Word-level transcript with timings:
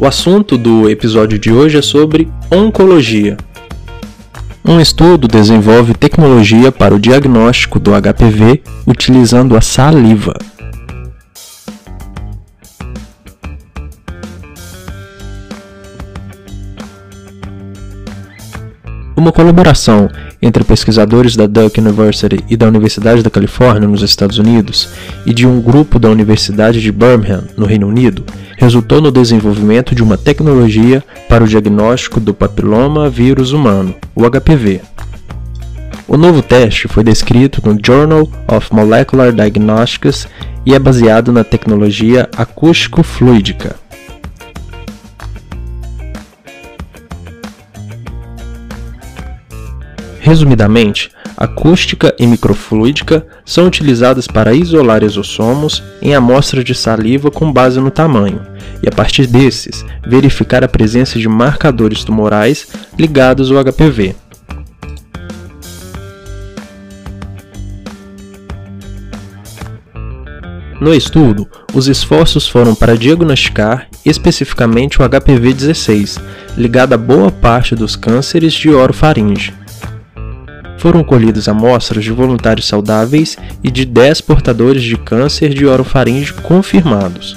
O 0.00 0.06
assunto 0.06 0.56
do 0.56 0.88
episódio 0.88 1.40
de 1.40 1.50
hoje 1.50 1.76
é 1.76 1.82
sobre 1.82 2.28
oncologia. 2.52 3.36
Um 4.64 4.78
estudo 4.78 5.26
desenvolve 5.26 5.92
tecnologia 5.92 6.70
para 6.70 6.94
o 6.94 7.00
diagnóstico 7.00 7.80
do 7.80 7.90
HPV 7.90 8.62
utilizando 8.86 9.56
a 9.56 9.60
saliva. 9.60 10.34
Uma 19.18 19.32
colaboração 19.32 20.08
entre 20.40 20.62
pesquisadores 20.62 21.34
da 21.34 21.48
Duke 21.48 21.80
University 21.80 22.38
e 22.48 22.56
da 22.56 22.68
Universidade 22.68 23.20
da 23.20 23.28
Califórnia, 23.28 23.88
nos 23.88 24.00
Estados 24.00 24.38
Unidos, 24.38 24.90
e 25.26 25.34
de 25.34 25.44
um 25.44 25.60
grupo 25.60 25.98
da 25.98 26.08
Universidade 26.08 26.80
de 26.80 26.92
Birmingham, 26.92 27.42
no 27.56 27.66
Reino 27.66 27.88
Unido, 27.88 28.24
resultou 28.56 29.00
no 29.00 29.10
desenvolvimento 29.10 29.92
de 29.92 30.04
uma 30.04 30.16
tecnologia 30.16 31.02
para 31.28 31.42
o 31.42 31.48
diagnóstico 31.48 32.20
do 32.20 32.32
papiloma 32.32 33.10
vírus 33.10 33.50
humano, 33.50 33.92
o 34.14 34.22
HPV. 34.22 34.82
O 36.06 36.16
novo 36.16 36.40
teste 36.40 36.86
foi 36.86 37.02
descrito 37.02 37.60
no 37.68 37.76
Journal 37.84 38.30
of 38.46 38.72
Molecular 38.72 39.32
Diagnostics 39.32 40.28
e 40.64 40.76
é 40.76 40.78
baseado 40.78 41.32
na 41.32 41.42
tecnologia 41.42 42.28
acústico-fluídica. 42.36 43.87
Resumidamente, 50.28 51.10
acústica 51.38 52.14
e 52.18 52.26
microfluídica 52.26 53.26
são 53.46 53.66
utilizadas 53.66 54.26
para 54.26 54.52
isolar 54.52 55.02
exossomos 55.02 55.82
em 56.02 56.14
amostras 56.14 56.66
de 56.66 56.74
saliva 56.74 57.30
com 57.30 57.50
base 57.50 57.80
no 57.80 57.90
tamanho, 57.90 58.42
e 58.82 58.86
a 58.86 58.92
partir 58.92 59.26
desses, 59.26 59.86
verificar 60.06 60.62
a 60.62 60.68
presença 60.68 61.18
de 61.18 61.26
marcadores 61.26 62.04
tumorais 62.04 62.68
ligados 62.98 63.50
ao 63.50 63.64
HPV. 63.64 64.14
No 70.78 70.92
estudo, 70.92 71.48
os 71.72 71.88
esforços 71.88 72.46
foram 72.46 72.74
para 72.74 72.98
diagnosticar 72.98 73.88
especificamente 74.04 75.00
o 75.00 75.08
HPV-16, 75.08 76.20
ligado 76.54 76.92
a 76.92 76.98
boa 76.98 77.32
parte 77.32 77.74
dos 77.74 77.96
cânceres 77.96 78.52
de 78.52 78.68
orofaringe 78.68 79.54
foram 80.78 81.04
colhidas 81.04 81.48
amostras 81.48 82.02
de 82.02 82.10
voluntários 82.10 82.66
saudáveis 82.66 83.36
e 83.62 83.70
de 83.70 83.84
10 83.84 84.22
portadores 84.22 84.82
de 84.82 84.96
câncer 84.96 85.52
de 85.52 85.66
orofaringe 85.66 86.32
confirmados. 86.32 87.36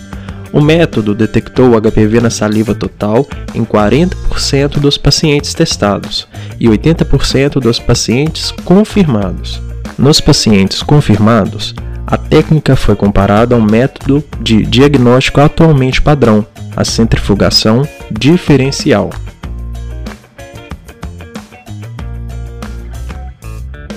O 0.54 0.62
método 0.62 1.16
detectou 1.16 1.72
o 1.72 1.82
HPV 1.82 2.20
na 2.20 2.30
saliva 2.30 2.76
total 2.76 3.28
em 3.56 3.64
40% 3.64 4.80
dos 4.80 4.98
pacientes 4.98 5.54
testados 5.54 6.28
e 6.60 6.68
80% 6.68 7.54
dos 7.60 7.80
pacientes 7.80 8.52
confirmados. 8.64 9.62
Nos 9.98 10.20
pacientes 10.20 10.84
confirmados, 10.84 11.74
a 12.06 12.18
técnica 12.18 12.76
foi 12.76 12.96
comparada 12.96 13.56
ao 13.56 13.62
método 13.62 14.24
de 14.42 14.64
diagnóstico 14.64 15.40
atualmente 15.40 16.02
padrão, 16.02 16.46
a 16.76 16.84
centrifugação 16.84 17.88
diferencial. 18.12 19.10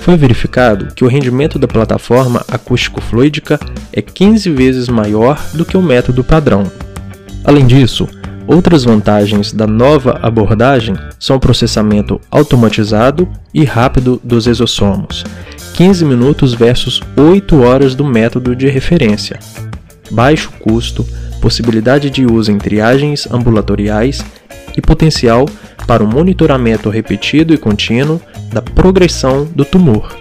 Foi 0.05 0.15
verificado 0.15 0.93
que 0.93 1.03
o 1.03 1.07
rendimento 1.07 1.57
da 1.57 1.67
plataforma 1.67 2.45
acústico-fluídica 2.47 3.59
é 3.91 4.03
15 4.03 4.51
vezes 4.51 4.87
maior 4.87 5.43
do 5.51 5.65
que 5.65 5.75
o 5.75 5.81
método 5.81 6.23
padrão. 6.23 6.71
Além 7.43 7.65
disso, 7.65 8.07
outras 8.45 8.83
vantagens 8.83 9.51
da 9.51 9.65
nova 9.65 10.19
abordagem 10.21 10.95
são 11.19 11.37
o 11.37 11.39
processamento 11.39 12.21
automatizado 12.29 13.27
e 13.51 13.63
rápido 13.63 14.21
dos 14.23 14.45
exossomos, 14.45 15.23
15 15.73 16.05
minutos 16.05 16.53
versus 16.53 17.01
8 17.17 17.59
horas 17.63 17.95
do 17.95 18.05
método 18.05 18.55
de 18.55 18.67
referência, 18.67 19.39
baixo 20.11 20.51
custo, 20.59 21.03
possibilidade 21.41 22.11
de 22.11 22.27
uso 22.27 22.51
em 22.51 22.59
triagens 22.59 23.27
ambulatoriais 23.31 24.23
e 24.77 24.81
potencial 24.81 25.49
para 25.87 26.03
o 26.03 26.07
monitoramento 26.07 26.91
repetido 26.91 27.55
e 27.55 27.57
contínuo 27.57 28.21
da 28.55 28.61
progressão 28.61 29.43
do 29.43 29.65
tumor. 29.65 30.17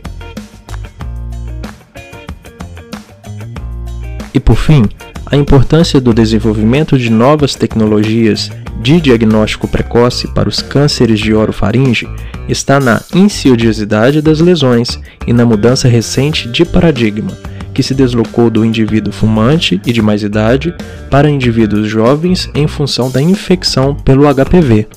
E 4.34 4.40
por 4.40 4.56
fim, 4.56 4.86
a 5.24 5.36
importância 5.36 6.00
do 6.00 6.12
desenvolvimento 6.12 6.98
de 6.98 7.10
novas 7.10 7.54
tecnologias 7.54 8.50
de 8.82 9.00
diagnóstico 9.00 9.68
precoce 9.68 10.26
para 10.34 10.48
os 10.48 10.60
cânceres 10.60 11.20
de 11.20 11.32
orofaringe 11.32 12.08
está 12.48 12.80
na 12.80 13.00
insidiosidade 13.14 14.20
das 14.20 14.40
lesões 14.40 14.98
e 15.28 15.32
na 15.32 15.46
mudança 15.46 15.86
recente 15.86 16.48
de 16.48 16.64
paradigma, 16.64 17.30
que 17.72 17.84
se 17.84 17.94
deslocou 17.94 18.50
do 18.50 18.64
indivíduo 18.64 19.12
fumante 19.12 19.80
e 19.86 19.92
de 19.92 20.02
mais 20.02 20.24
idade 20.24 20.74
para 21.08 21.30
indivíduos 21.30 21.86
jovens 21.86 22.50
em 22.52 22.66
função 22.66 23.12
da 23.12 23.22
infecção 23.22 23.94
pelo 23.94 24.24
HPV. 24.24 24.88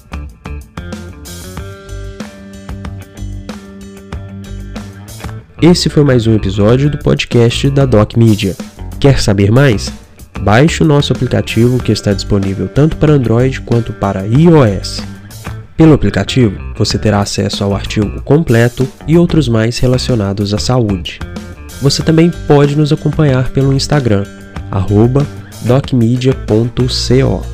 Esse 5.59 5.89
foi 5.89 6.03
mais 6.03 6.27
um 6.27 6.35
episódio 6.35 6.87
do 6.87 6.99
podcast 6.99 7.67
da 7.71 7.83
Doc 7.83 8.15
Media. 8.15 8.55
Quer 8.99 9.19
saber 9.19 9.51
mais? 9.51 9.91
Baixe 10.41 10.83
o 10.83 10.85
nosso 10.85 11.11
aplicativo 11.11 11.81
que 11.81 11.91
está 11.91 12.13
disponível 12.13 12.67
tanto 12.67 12.95
para 12.97 13.13
Android 13.13 13.59
quanto 13.61 13.91
para 13.91 14.27
iOS. 14.27 15.01
Pelo 15.75 15.93
aplicativo, 15.93 16.55
você 16.77 16.99
terá 16.99 17.21
acesso 17.21 17.63
ao 17.63 17.73
artigo 17.73 18.21
completo 18.21 18.87
e 19.07 19.17
outros 19.17 19.49
mais 19.49 19.79
relacionados 19.79 20.53
à 20.53 20.59
saúde. 20.59 21.17
Você 21.81 22.03
também 22.03 22.31
pode 22.47 22.75
nos 22.75 22.93
acompanhar 22.93 23.49
pelo 23.49 23.73
Instagram, 23.73 24.25
docmedia.co. 25.63 27.45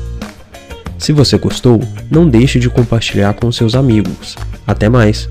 Se 0.98 1.10
você 1.10 1.38
gostou, 1.38 1.80
não 2.10 2.28
deixe 2.28 2.58
de 2.58 2.68
compartilhar 2.68 3.32
com 3.32 3.50
seus 3.50 3.74
amigos. 3.74 4.36
Até 4.66 4.90
mais! 4.90 5.26